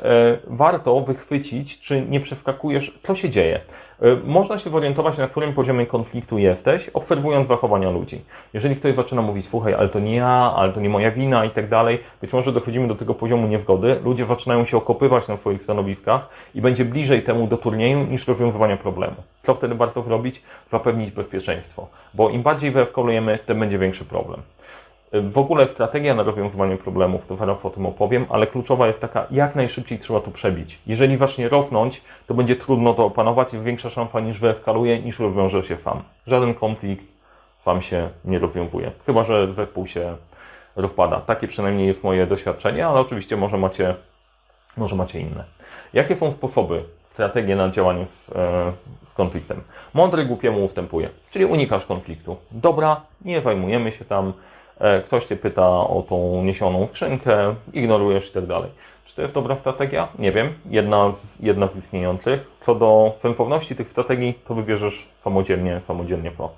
warto 0.47 1.01
wychwycić, 1.01 1.81
czy 1.81 2.03
nie 2.03 2.21
przeskakujesz, 2.21 2.99
co 3.03 3.15
się 3.15 3.29
dzieje. 3.29 3.61
E, 4.03 4.17
można 4.25 4.59
się 4.59 4.71
zorientować, 4.71 5.19
na 5.19 5.29
którym 5.29 5.53
poziomie 5.53 5.87
konfliktu 5.87 6.39
jesteś, 6.39 6.89
obserwując 6.89 7.49
zachowania 7.49 7.91
ludzi. 7.91 8.25
Jeżeli 8.55 8.77
ktoś 8.77 8.95
zaczyna 8.95 9.23
mówić, 9.23 9.49
słuchaj, 9.49 9.75
ale 9.75 9.89
to 9.89 10.01
nie 10.01 10.17
ja, 10.17 10.53
ale 10.57 10.73
to 10.73 10.81
nie 10.81 10.89
moja 10.89 11.11
wina 11.11 11.45
i 11.45 11.51
tak 11.51 11.69
dalej, 11.69 11.99
być 12.21 12.33
może 12.33 12.53
dochodzimy 12.53 12.89
do 12.89 12.95
tego 12.95 13.15
poziomu 13.15 13.47
niezgody, 13.47 14.01
ludzie 14.05 14.27
zaczynają 14.27 14.65
się 14.65 14.77
okopywać 14.77 15.29
na 15.29 15.37
swoich 15.37 15.63
stanowiskach 15.63 16.29
i 16.55 16.61
będzie 16.61 16.85
bliżej 16.85 17.23
temu 17.23 17.47
do 17.47 17.57
turnieju 17.57 18.05
niż 18.05 18.29
rozwiązywania 18.29 18.77
problemu. 18.77 19.17
Co 19.43 19.55
wtedy 19.55 19.75
warto 19.75 20.03
zrobić? 20.03 20.43
Zapewnić 20.71 21.11
bezpieczeństwo, 21.11 21.87
bo 22.15 22.31
im 22.31 22.43
bardziej 22.43 22.71
wyeskalujemy, 22.71 23.39
tym 23.47 23.61
będzie 23.61 23.79
większy 23.79 24.05
problem. 24.05 24.43
W 25.13 25.39
ogóle 25.39 25.69
strategia 25.69 26.15
na 26.15 26.23
rozwiązywanie 26.23 26.77
problemów, 26.77 27.27
to 27.27 27.37
zaraz 27.37 27.67
o 27.67 27.71
tym 27.71 27.87
opowiem, 27.87 28.27
ale 28.29 28.47
kluczowa 28.47 28.87
jest 28.87 29.01
taka, 29.01 29.27
jak 29.31 29.55
najszybciej 29.55 29.99
trzeba 29.99 30.21
to 30.21 30.31
przebić. 30.31 30.79
Jeżeli 30.87 31.17
właśnie 31.17 31.49
rosnąć, 31.49 32.03
to 32.27 32.35
będzie 32.35 32.57
trudno 32.57 32.95
to 32.95 33.05
opanować 33.05 33.55
i 33.55 33.59
większa 33.59 33.91
szansa 33.91 34.21
niż 34.21 34.41
wyeskaluje, 34.41 34.99
niż 35.03 35.19
rozwiąże 35.19 35.65
się 35.65 35.77
sam. 35.77 36.03
Żaden 36.27 36.55
konflikt 36.55 37.05
sam 37.59 37.83
się 37.83 38.09
nie 38.25 38.39
rozwiązuje. 38.39 38.93
Chyba, 39.07 39.25
że 39.25 39.53
zespół 39.53 39.87
się 39.87 40.17
rozpada. 40.77 41.21
Takie 41.21 41.49
przynajmniej 41.49 41.87
jest 41.87 42.05
moje 42.05 42.27
doświadczenie, 42.27 42.87
ale 42.87 43.01
oczywiście 43.01 43.37
może 43.37 43.59
macie, 43.59 43.95
może 44.77 44.97
macie 44.97 45.21
inne. 45.21 45.45
Jakie 45.93 46.17
są 46.17 46.33
sposoby, 46.33 46.85
strategie 47.09 47.57
na 47.57 47.71
działanie 47.71 48.07
z, 48.07 48.31
e, 48.37 48.73
z 49.05 49.15
konfliktem? 49.15 49.61
Mądry 49.95 50.25
głupiemu 50.25 50.65
ustępuje, 50.65 51.09
czyli 51.31 51.45
unikasz 51.45 51.87
konfliktu. 51.87 52.37
Dobra, 52.51 53.01
nie 53.25 53.41
zajmujemy 53.41 53.93
się 53.93 54.05
tam, 54.05 54.33
ktoś 55.05 55.27
Cię 55.27 55.37
pyta 55.37 55.69
o 55.69 56.05
tą 56.09 56.43
niesioną 56.43 56.87
skrzynkę, 56.87 57.55
ignorujesz 57.73 58.31
i 58.31 58.33
tak 58.33 58.47
dalej. 58.47 58.71
Czy 59.09 59.17
to 59.17 59.23
jest 59.23 59.35
dobra 59.35 59.57
strategia? 59.57 60.09
Nie 60.19 60.33
wiem. 60.33 60.53
Jedna 60.71 61.13
z, 61.13 61.41
jedna 61.41 61.67
z 61.67 61.77
istniejących. 61.77 62.51
Co 62.61 62.75
do 62.75 63.13
sensowności 63.19 63.75
tych 63.75 63.89
strategii, 63.89 64.35
to 64.45 64.55
wybierzesz 64.55 65.09
samodzielnie, 65.17 65.81
samodzielnie 65.81 66.31
po. 66.31 66.51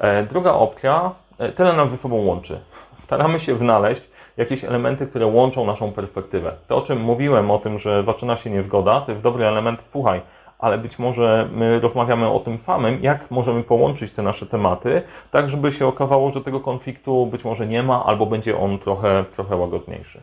E, 0.00 0.22
druga 0.22 0.52
opcja, 0.52 1.10
e, 1.38 1.52
tyle 1.52 1.72
nas 1.72 1.90
ze 1.90 1.96
sobą 1.96 2.16
łączy. 2.16 2.60
Staramy 3.04 3.40
się 3.40 3.58
znaleźć 3.58 4.02
jakieś 4.36 4.64
elementy, 4.64 5.06
które 5.06 5.26
łączą 5.26 5.66
naszą 5.66 5.92
perspektywę. 5.92 6.52
To, 6.68 6.76
o 6.76 6.82
czym 6.82 7.00
mówiłem, 7.00 7.50
o 7.50 7.58
tym, 7.58 7.78
że 7.78 8.04
zaczyna 8.04 8.36
się 8.36 8.50
niezgoda, 8.50 9.00
to 9.00 9.10
jest 9.12 9.22
dobry 9.22 9.44
element. 9.44 9.82
Słuchaj, 9.86 10.20
ale 10.58 10.78
być 10.78 10.98
może 10.98 11.48
my 11.52 11.80
rozmawiamy 11.80 12.30
o 12.30 12.40
tym 12.40 12.58
samym, 12.58 13.02
jak 13.02 13.30
możemy 13.30 13.62
połączyć 13.62 14.12
te 14.12 14.22
nasze 14.22 14.46
tematy, 14.46 15.02
tak 15.30 15.50
żeby 15.50 15.72
się 15.72 15.86
okazało, 15.86 16.30
że 16.30 16.40
tego 16.40 16.60
konfliktu 16.60 17.26
być 17.26 17.44
może 17.44 17.66
nie 17.66 17.82
ma, 17.82 18.04
albo 18.04 18.26
będzie 18.26 18.58
on 18.58 18.78
trochę, 18.78 19.24
trochę 19.34 19.56
łagodniejszy. 19.56 20.20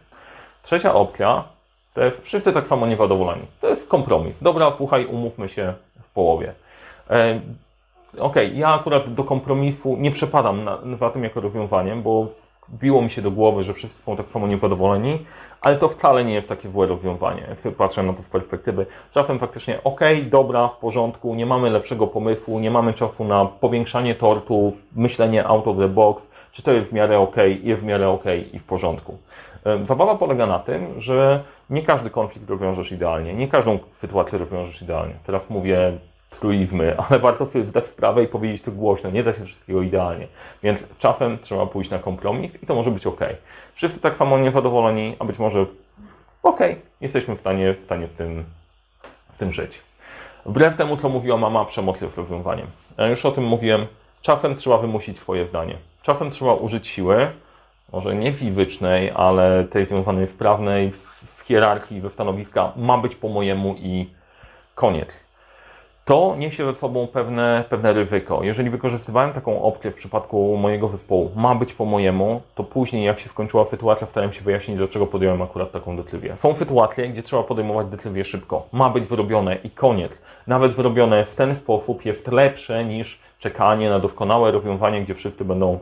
Trzecia 0.64 0.94
opcja 0.94 1.44
to 1.94 2.04
jest 2.04 2.22
wszyscy 2.22 2.54
tak 2.54 2.68
samo 2.68 2.88
niezadowoleni. 2.88 3.46
To 3.62 3.70
jest 3.70 3.90
kompromis. 3.90 4.44
Dobra, 4.44 4.72
słuchaj, 4.78 5.06
umówmy 5.06 5.50
się 5.50 5.74
w 6.04 6.10
połowie. 6.10 6.54
E, 7.10 7.40
Okej, 8.20 8.48
okay, 8.48 8.60
ja 8.60 8.74
akurat 8.74 9.14
do 9.14 9.24
kompromisu 9.24 9.98
nie 10.00 10.12
przepadam 10.12 10.64
na, 10.64 10.80
za 10.98 11.10
tym 11.10 11.24
jako 11.24 11.42
rozwiązaniem, 11.42 12.02
bo 12.02 12.28
biło 12.74 13.02
mi 13.02 13.10
się 13.10 13.22
do 13.22 13.32
głowy, 13.32 13.64
że 13.64 13.74
wszyscy 13.74 14.04
są 14.04 14.16
tak 14.16 14.30
samo 14.30 14.48
niezadowoleni, 14.48 15.26
ale 15.62 15.76
to 15.76 15.90
wcale 15.90 16.26
nie 16.26 16.34
jest 16.34 16.50
takie 16.50 16.70
złe 16.70 16.88
rozwiązanie, 16.88 17.48
jak 17.66 17.76
patrzę 17.76 18.04
na 18.04 18.14
to 18.14 18.24
z 18.24 18.30
perspektywy. 18.30 18.86
Czasem 19.12 19.40
faktycznie, 19.40 19.84
ok, 19.84 20.00
dobra, 20.30 20.68
w 20.68 20.78
porządku, 20.78 21.36
nie 21.36 21.46
mamy 21.46 21.70
lepszego 21.70 22.08
pomysłu, 22.08 22.60
nie 22.60 22.72
mamy 22.72 22.94
czasu 22.94 23.24
na 23.24 23.46
powiększanie 23.46 24.16
tortów, 24.16 24.86
myślenie 24.96 25.48
out 25.48 25.68
of 25.68 25.78
the 25.78 25.90
box, 25.90 26.30
czy 26.52 26.64
to 26.64 26.72
jest 26.72 26.90
w 26.90 26.94
miarę 26.94 27.20
ok, 27.20 27.36
jest 27.64 27.82
w 27.82 27.86
miarę 27.86 28.10
ok 28.10 28.24
i 28.54 28.60
w 28.60 28.64
porządku. 28.64 29.18
Zabawa 29.84 30.16
polega 30.16 30.46
na 30.46 30.60
tym, 30.60 31.02
że 31.02 31.44
nie 31.70 31.82
każdy 31.82 32.10
konflikt 32.10 32.50
rozwiążesz 32.50 32.92
idealnie, 32.92 33.34
nie 33.34 33.48
każdą 33.48 33.80
sytuację 33.92 34.38
rozwiążesz 34.38 34.82
idealnie. 34.82 35.14
Teraz 35.26 35.50
mówię 35.50 35.98
truizmy, 36.36 36.98
ale 37.10 37.20
warto 37.20 37.46
sobie 37.46 37.66
zdać 37.66 37.88
sprawę 37.88 38.24
i 38.24 38.28
powiedzieć 38.28 38.62
to 38.62 38.72
głośno, 38.72 39.12
nie 39.12 39.24
da 39.24 39.34
się 39.34 39.46
wszystkiego 39.46 39.82
idealnie. 39.82 40.28
Więc 40.64 40.84
czasem 41.00 41.38
trzeba 41.40 41.66
pójść 41.66 41.90
na 41.90 42.00
kompromis 42.00 42.64
i 42.64 42.66
to 42.66 42.76
może 42.76 42.92
być 42.92 43.08
ok. 43.08 43.20
Wszyscy 43.74 44.00
tak 44.00 44.18
samo 44.18 44.38
niezadowoleni, 44.38 45.16
a 45.20 45.26
być 45.26 45.40
może 45.40 45.66
ok, 46.44 46.60
jesteśmy 47.02 47.36
w 47.36 47.40
stanie, 47.40 47.74
w 47.74 47.84
stanie 47.84 48.08
w 48.08 48.14
tym, 48.14 48.46
w 49.32 49.38
tym 49.38 49.54
żyć. 49.54 49.82
Wbrew 50.46 50.78
temu, 50.78 50.98
co 50.98 51.10
mówiła 51.10 51.38
mama, 51.38 51.66
przemoc 51.66 52.02
jest 52.02 52.18
rozwiązaniem. 52.18 52.68
Ja 52.98 53.08
już 53.08 53.26
o 53.26 53.32
tym 53.32 53.44
mówiłem. 53.44 53.88
Czasem 54.22 54.56
trzeba 54.56 54.78
wymusić 54.78 55.18
swoje 55.18 55.48
zdanie. 55.48 55.78
Czasem 56.02 56.32
trzeba 56.32 56.54
użyć 56.54 56.88
siły, 56.88 57.32
może 57.94 58.16
nie 58.16 58.34
fizycznej, 58.34 59.12
ale 59.16 59.64
tej 59.64 59.86
związanej 59.86 60.28
z 60.28 60.34
prawnej, 60.34 60.92
w 60.92 61.44
hierarchii, 61.46 62.02
ze 62.02 62.10
stanowiska, 62.10 62.72
ma 62.76 62.98
być 62.98 63.16
po 63.16 63.30
mojemu 63.30 63.76
i 63.78 64.10
koniec. 64.76 65.25
To 66.06 66.36
niesie 66.38 66.66
ze 66.66 66.74
sobą 66.74 67.08
pewne, 67.08 67.64
pewne 67.70 67.94
ryzyko. 67.94 68.44
Jeżeli 68.44 68.70
wykorzystywałem 68.70 69.34
taką 69.34 69.62
opcję 69.62 69.92
w 69.92 69.96
przypadku 69.96 70.58
mojego 70.58 70.88
zespołu, 70.88 71.32
ma 71.36 71.56
być 71.56 71.74
po 71.74 71.86
mojemu, 71.86 72.42
to 72.56 72.64
później 72.64 73.06
jak 73.06 73.20
się 73.20 73.30
skończyła 73.30 73.66
sytuacja, 73.66 74.08
starałem 74.08 74.34
się 74.34 74.42
wyjaśnić, 74.42 74.78
dlaczego 74.78 75.08
podjąłem 75.08 75.42
akurat 75.42 75.72
taką 75.72 75.98
decyzję. 75.98 76.38
Są 76.38 76.56
sytuacje, 76.56 77.10
gdzie 77.10 77.24
trzeba 77.24 77.44
podejmować 77.44 77.88
decyzję 77.88 78.26
szybko. 78.26 78.68
Ma 78.72 78.90
być 78.90 79.04
wyrobione 79.04 79.56
i 79.56 79.70
koniec. 79.70 80.12
Nawet 80.48 80.72
wyrobione 80.72 81.26
w 81.26 81.36
ten 81.36 81.56
sposób 81.56 82.06
jest 82.06 82.28
lepsze 82.28 82.86
niż 82.86 83.20
czekanie 83.40 83.90
na 83.90 84.00
doskonałe 84.00 84.52
rozwiązanie, 84.52 85.02
gdzie 85.02 85.16
wszyscy 85.16 85.46
będą 85.46 85.80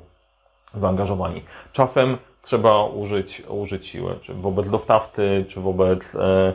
zaangażowani. 0.74 1.42
Czasem 1.72 2.18
trzeba 2.42 2.86
użyć, 2.86 3.44
użyć 3.50 3.88
siły, 3.88 4.16
czy 4.22 4.34
wobec 4.34 4.70
dostawcy, 4.70 5.46
czy 5.48 5.60
wobec 5.60 6.16
e, 6.16 6.54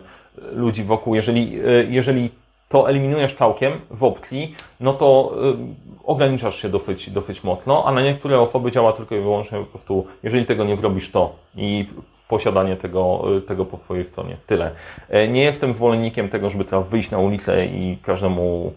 ludzi 0.53 0.85
wokół. 0.85 1.15
Jeżeli, 1.15 1.61
e, 1.61 1.85
jeżeli 1.85 2.31
to 2.69 2.91
eliminujesz 2.91 3.35
całkiem 3.35 3.73
w 3.91 4.05
opcji, 4.05 4.55
no 4.81 4.93
to 4.93 5.35
y, 5.53 6.05
ograniczasz 6.05 6.63
się 6.63 6.69
dosyć, 6.69 7.11
dosyć 7.11 7.45
mocno, 7.45 7.85
a 7.87 7.93
na 7.93 8.03
niektóre 8.03 8.41
osoby 8.41 8.73
działa 8.73 8.93
tylko 8.93 9.15
i 9.15 9.21
wyłącznie 9.21 9.59
po 9.59 9.65
prostu, 9.65 10.07
jeżeli 10.23 10.47
tego 10.47 10.65
nie 10.65 10.77
zrobisz, 10.77 11.11
to 11.11 11.37
i 11.57 11.87
posiadanie 12.29 12.77
tego, 12.77 13.23
y, 13.37 13.41
tego 13.41 13.65
po 13.65 13.77
swojej 13.77 14.05
stronie. 14.05 14.37
Tyle. 14.47 14.71
E, 15.09 15.29
nie 15.29 15.43
jestem 15.43 15.75
zwolennikiem 15.75 16.29
tego, 16.29 16.51
żeby 16.51 16.65
teraz 16.65 16.89
wyjść 16.89 17.11
na 17.11 17.19
ulicę 17.19 17.67
i 17.67 17.99
każdemu 18.03 18.73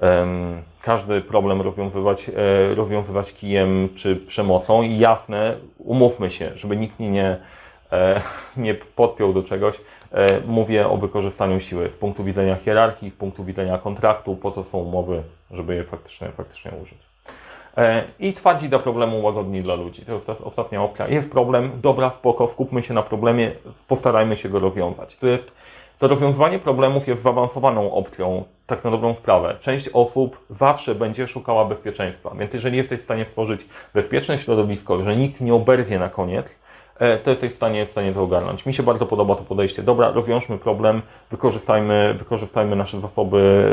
em, 0.00 0.62
każdy 0.82 1.20
problem 1.20 1.60
rozwiązywać, 1.60 2.28
e, 2.28 2.74
rozwiązywać 2.74 3.32
kijem 3.32 3.88
czy 3.94 4.16
przemocą. 4.16 4.82
I 4.82 4.98
jasne, 4.98 5.56
umówmy 5.78 6.30
się, 6.30 6.52
żeby 6.54 6.76
nikt 6.76 7.00
nie, 7.00 7.38
nie 8.56 8.74
podpiął 8.74 9.32
do 9.32 9.42
czegoś. 9.42 9.76
E, 10.12 10.40
mówię 10.46 10.88
o 10.88 10.96
wykorzystaniu 10.96 11.60
siły 11.60 11.88
z 11.88 11.96
punktu 11.96 12.24
widzenia 12.24 12.56
hierarchii, 12.56 13.10
z 13.10 13.14
punktu 13.14 13.44
widzenia 13.44 13.78
kontraktu, 13.78 14.36
po 14.36 14.50
to 14.50 14.64
są 14.64 14.78
umowy, 14.78 15.22
żeby 15.50 15.74
je 15.74 15.84
faktycznie, 15.84 16.28
faktycznie 16.28 16.72
użyć. 16.82 16.98
E, 17.76 18.04
I 18.18 18.32
twardzi 18.32 18.68
do 18.68 18.78
problemu 18.78 19.22
łagodni 19.22 19.62
dla 19.62 19.74
ludzi. 19.74 20.04
To 20.04 20.12
jest 20.12 20.26
ta 20.26 20.36
ostatnia 20.44 20.82
opcja. 20.82 21.08
Jest 21.08 21.30
problem, 21.30 21.70
dobra, 21.82 22.10
spoko, 22.10 22.46
skupmy 22.46 22.82
się 22.82 22.94
na 22.94 23.02
problemie, 23.02 23.50
postarajmy 23.88 24.36
się 24.36 24.48
go 24.48 24.60
rozwiązać. 24.60 25.16
To 25.16 25.26
jest 25.26 25.52
to 26.02 26.08
rozwiązywanie 26.08 26.58
problemów 26.58 27.08
jest 27.08 27.22
zaawansowaną 27.22 27.92
opcją, 27.92 28.44
tak 28.66 28.84
na 28.84 28.90
dobrą 28.90 29.14
sprawę. 29.14 29.56
Część 29.60 29.88
osób 29.88 30.44
zawsze 30.50 30.94
będzie 30.94 31.28
szukała 31.28 31.64
bezpieczeństwa, 31.64 32.34
więc 32.38 32.52
jeżeli 32.52 32.76
jesteś 32.76 33.00
w 33.00 33.04
stanie 33.04 33.24
stworzyć 33.24 33.66
bezpieczne 33.94 34.38
środowisko, 34.38 35.02
że 35.02 35.16
nikt 35.16 35.40
nie 35.40 35.54
oberwie 35.54 35.98
na 35.98 36.08
koniec, 36.08 36.46
e, 36.46 36.52
to 37.24 37.30
jesteś 37.30 37.52
w 37.52 37.54
stanie, 37.54 37.86
w 37.86 37.90
stanie 37.90 38.12
to 38.12 38.22
ogarnąć. 38.22 38.66
Mi 38.66 38.74
się 38.74 38.82
bardzo 38.82 39.06
podoba 39.06 39.34
to 39.34 39.42
podejście. 39.42 39.82
Dobra, 39.82 40.10
rozwiążmy 40.10 40.58
problem, 40.58 41.02
wykorzystajmy, 41.30 42.14
wykorzystajmy 42.18 42.76
nasze 42.76 43.00
zasoby, 43.00 43.64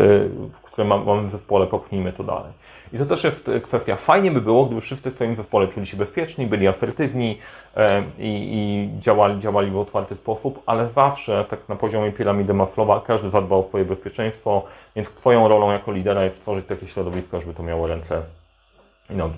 e, 0.46 0.62
które 0.64 0.88
mamy 0.88 1.28
w 1.28 1.32
zespole, 1.32 1.68
popchnijmy 1.68 2.14
to 2.14 2.24
dalej. 2.24 2.52
I 2.94 2.98
to 2.98 3.06
też 3.06 3.24
jest 3.24 3.52
kwestia. 3.64 3.96
Fajnie 3.96 4.32
by 4.32 4.42
było, 4.42 4.66
gdyby 4.66 4.82
wszyscy 4.82 5.12
w 5.12 5.14
swoim 5.14 5.36
zespole 5.36 5.68
czuli 5.68 5.86
się 5.86 5.98
bezpieczni, 5.98 6.48
byli 6.48 6.68
asertywni 6.68 7.38
e, 7.78 8.04
i, 8.20 8.50
i 8.54 8.90
działali, 9.00 9.40
działali 9.40 9.72
w 9.72 9.78
otwarty 9.78 10.16
sposób, 10.16 10.64
ale 10.66 10.90
zawsze, 10.90 11.46
tak 11.50 11.70
na 11.70 11.76
poziomie 11.76 12.12
piramidy 12.12 12.54
Maslowa, 12.54 13.02
każdy 13.08 13.30
zadba 13.30 13.56
o 13.56 13.64
swoje 13.64 13.86
bezpieczeństwo, 13.86 14.64
więc 14.96 15.10
Twoją 15.10 15.48
rolą 15.48 15.72
jako 15.72 15.92
lidera 15.92 16.24
jest 16.24 16.36
stworzyć 16.36 16.66
takie 16.66 16.88
środowisko, 16.88 17.40
żeby 17.40 17.54
to 17.54 17.64
miało 17.64 17.88
ręce 17.88 18.22
i 19.10 19.16
nogi. 19.16 19.38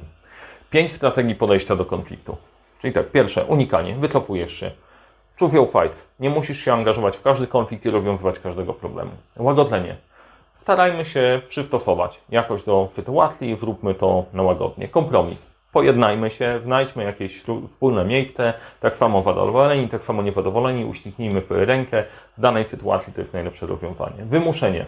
Pięć 0.70 0.92
strategii 0.92 1.36
podejścia 1.36 1.76
do 1.76 1.86
konfliktu. 1.86 2.38
Czyli 2.82 2.94
tak, 2.94 3.12
pierwsze, 3.12 3.46
unikanie, 3.46 3.96
wycofujesz 3.96 4.54
się. 4.54 4.72
Choose 5.40 5.68
fight. 5.68 6.08
Nie 6.20 6.30
musisz 6.30 6.60
się 6.60 6.74
angażować 6.74 7.18
w 7.18 7.22
każdy 7.22 7.48
konflikt 7.48 7.86
i 7.86 7.90
rozwiązywać 7.90 8.40
każdego 8.40 8.74
problemu. 8.74 9.12
Łagodzenie 9.38 9.96
starajmy 10.56 11.06
się 11.06 11.42
przystosować 11.50 12.22
jakoś 12.30 12.64
do 12.64 12.88
sytuacji, 12.92 13.56
zróbmy 13.56 13.94
to 13.94 14.26
na 14.34 14.44
łagodnie. 14.44 14.88
Kompromis. 14.88 15.52
Pojednajmy 15.72 16.30
się, 16.30 16.62
znajdźmy 16.62 17.04
jakieś 17.04 17.44
wspólne 17.68 18.06
miejsce, 18.06 18.54
tak 18.80 18.98
samo 18.98 19.24
zadowoleni, 19.24 19.88
tak 19.88 20.04
samo 20.04 20.22
niezadowoleni, 20.22 20.86
uścisnijmy 20.86 21.42
sobie 21.42 21.66
rękę. 21.66 22.04
W 22.38 22.42
danej 22.42 22.66
sytuacji 22.66 23.14
to 23.14 23.22
jest 23.22 23.34
najlepsze 23.34 23.66
rozwiązanie. 23.66 24.26
Wymuszenie. 24.26 24.86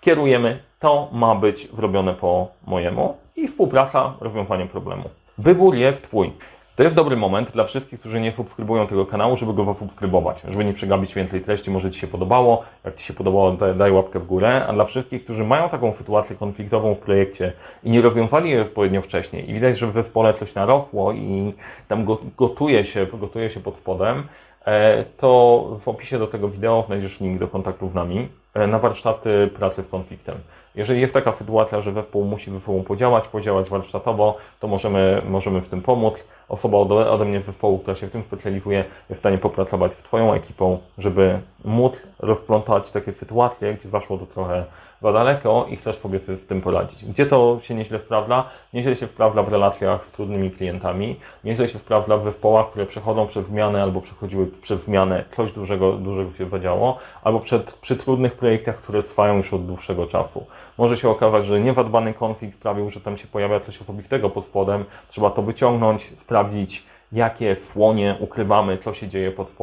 Kierujemy, 0.00 0.62
to 0.78 1.08
ma 1.12 1.34
być 1.34 1.68
zrobione 1.72 2.14
po 2.14 2.48
mojemu 2.66 3.16
i 3.36 3.48
współpraca, 3.48 4.14
rozwiązanie 4.20 4.66
problemu. 4.66 5.04
Wybór 5.38 5.74
jest 5.74 6.04
Twój. 6.04 6.32
To 6.76 6.82
jest 6.82 6.96
dobry 6.96 7.16
moment 7.16 7.50
dla 7.50 7.64
wszystkich, 7.64 8.00
którzy 8.00 8.20
nie 8.20 8.32
subskrybują 8.32 8.86
tego 8.86 9.06
kanału, 9.06 9.36
żeby 9.36 9.54
go 9.54 9.64
zasubskrybować, 9.64 10.42
żeby 10.48 10.64
nie 10.64 10.72
przegapić 10.72 11.14
więcej 11.14 11.40
treści, 11.40 11.70
może 11.70 11.90
Ci 11.90 12.00
się 12.00 12.06
podobało. 12.06 12.64
Jak 12.84 12.94
Ci 12.94 13.04
się 13.04 13.14
podobało, 13.14 13.52
daj 13.52 13.92
łapkę 13.92 14.20
w 14.20 14.26
górę. 14.26 14.66
A 14.66 14.72
dla 14.72 14.84
wszystkich, 14.84 15.24
którzy 15.24 15.44
mają 15.44 15.68
taką 15.68 15.92
sytuację 15.92 16.36
konfliktową 16.36 16.94
w 16.94 16.98
projekcie 16.98 17.52
i 17.84 17.90
nie 17.90 18.02
rozwiązali 18.02 18.50
jej 18.50 18.60
odpowiednio 18.60 19.02
wcześniej 19.02 19.50
i 19.50 19.54
widać, 19.54 19.78
że 19.78 19.86
w 19.86 19.92
zespole 19.92 20.32
coś 20.32 20.54
narosło 20.54 21.12
i 21.12 21.52
tam 21.88 22.04
gotuje 22.36 22.84
się, 22.84 23.06
gotuje 23.06 23.50
się 23.50 23.60
pod 23.60 23.76
spodem, 23.76 24.26
e, 24.64 25.04
to 25.04 25.62
w 25.80 25.88
opisie 25.88 26.18
do 26.18 26.26
tego 26.26 26.48
wideo 26.48 26.82
znajdziesz 26.86 27.20
link 27.20 27.40
do 27.40 27.48
kontaktu 27.48 27.88
z 27.88 27.94
nami 27.94 28.28
e, 28.54 28.66
na 28.66 28.78
warsztaty 28.78 29.50
pracy 29.54 29.82
z 29.82 29.88
konfliktem. 29.88 30.34
Jeżeli 30.76 31.00
jest 31.00 31.14
taka 31.14 31.32
sytuacja, 31.32 31.80
że 31.80 31.92
zespół 31.92 32.24
musi 32.24 32.50
ze 32.50 32.60
sobą 32.60 32.82
podziałać, 32.82 33.28
podziałać 33.28 33.68
warsztatowo, 33.68 34.36
to 34.60 34.68
możemy, 34.68 35.22
możemy 35.28 35.60
w 35.60 35.68
tym 35.68 35.82
pomóc. 35.82 36.14
Osoba 36.48 36.78
ode, 36.78 37.10
ode 37.10 37.24
mnie 37.24 37.40
z 37.40 37.44
zespołu, 37.44 37.78
która 37.78 37.96
się 37.96 38.06
w 38.06 38.10
tym 38.10 38.22
specjalizuje, 38.22 38.84
jest 39.08 39.18
w 39.18 39.22
stanie 39.22 39.38
popracować 39.38 39.94
z 39.94 40.02
Twoją 40.02 40.32
ekipą, 40.32 40.78
żeby 40.98 41.40
móc 41.64 42.02
rozplątać 42.18 42.90
takie 42.90 43.12
sytuacje, 43.12 43.74
gdzie 43.74 43.88
zaszło 43.88 44.18
to 44.18 44.26
trochę 44.26 44.64
za 45.02 45.12
daleko 45.12 45.66
i 45.70 45.76
chcesz 45.76 45.98
sobie 45.98 46.18
z 46.18 46.46
tym 46.46 46.60
poradzić. 46.60 47.04
Gdzie 47.04 47.26
to 47.26 47.58
się 47.60 47.74
nieźle 47.74 47.98
sprawdza? 47.98 48.44
Nieźle 48.74 48.96
się 48.96 49.06
sprawdza 49.06 49.42
w 49.42 49.48
relacjach 49.48 50.04
z 50.04 50.10
trudnymi 50.10 50.50
klientami, 50.50 51.16
nieźle 51.44 51.68
się 51.68 51.78
sprawdza 51.78 52.16
w 52.16 52.24
zespołach, 52.24 52.70
które 52.70 52.86
przechodzą 52.86 53.26
przez 53.26 53.46
zmianę 53.46 53.82
albo 53.82 54.00
przechodziły 54.00 54.46
przez 54.46 54.84
zmianę, 54.84 55.24
coś 55.36 55.52
dużego, 55.52 55.92
dużego 55.92 56.32
się 56.32 56.48
zadziało, 56.48 56.98
albo 57.22 57.40
przed, 57.40 57.72
przy 57.72 57.96
trudnych 57.96 58.34
projektach, 58.34 58.76
które 58.76 59.02
trwają 59.02 59.36
już 59.36 59.54
od 59.54 59.66
dłuższego 59.66 60.06
czasu. 60.06 60.46
Może 60.78 60.96
się 60.96 61.08
okazać, 61.08 61.46
że 61.46 61.60
niewadbany 61.60 62.14
konflikt 62.14 62.54
sprawił, 62.54 62.90
że 62.90 63.00
tam 63.00 63.16
się 63.16 63.26
pojawia 63.26 63.60
coś 63.60 63.82
osobistego 63.82 64.30
pod 64.30 64.44
spodem, 64.44 64.84
trzeba 65.08 65.30
to 65.30 65.42
wyciągnąć, 65.42 66.12
sprawdzić, 66.16 66.84
jakie 67.16 67.56
słonie 67.56 68.16
ukrywamy, 68.20 68.78
co 68.78 68.94
się 68.94 69.08
dzieje 69.08 69.30
pod, 69.30 69.54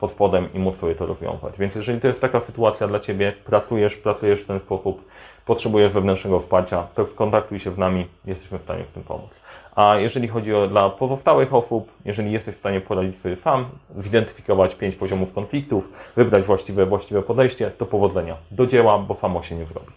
pod 0.00 0.10
spodem 0.10 0.48
i 0.54 0.58
móc 0.58 0.76
sobie 0.76 0.94
to 0.94 1.06
rozwiązać. 1.06 1.58
Więc 1.58 1.74
jeżeli 1.74 2.00
to 2.00 2.06
jest 2.06 2.20
taka 2.20 2.40
sytuacja 2.40 2.88
dla 2.88 3.00
Ciebie, 3.00 3.32
pracujesz, 3.44 3.96
pracujesz 3.96 4.40
w 4.40 4.46
ten 4.46 4.60
sposób, 4.60 5.04
potrzebujesz 5.46 5.92
wewnętrznego 5.92 6.40
wsparcia, 6.40 6.86
to 6.94 7.06
skontaktuj 7.06 7.58
się 7.58 7.72
z 7.72 7.78
nami, 7.78 8.06
jesteśmy 8.24 8.58
w 8.58 8.62
stanie 8.62 8.84
w 8.84 8.90
tym 8.90 9.02
pomóc. 9.02 9.30
A 9.76 9.96
jeżeli 9.96 10.28
chodzi 10.28 10.54
o 10.54 10.68
dla 10.68 10.90
pozostałych 10.90 11.54
osób, 11.54 11.92
jeżeli 12.04 12.32
jesteś 12.32 12.54
w 12.54 12.58
stanie 12.58 12.80
poradzić 12.80 13.16
sobie 13.16 13.36
sam, 13.36 13.66
zidentyfikować 13.96 14.74
pięć 14.74 14.96
poziomów 14.96 15.32
konfliktów, 15.32 15.92
wybrać 16.16 16.44
właściwe, 16.44 16.86
właściwe 16.86 17.22
podejście, 17.22 17.70
to 17.70 17.86
powodzenia 17.86 18.36
do 18.50 18.66
dzieła, 18.66 18.98
bo 18.98 19.14
samo 19.14 19.42
się 19.42 19.56
nie 19.56 19.66
zrobi. 19.66 19.92